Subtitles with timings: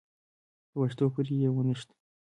[0.71, 1.89] په پښو پورې يې ونښت.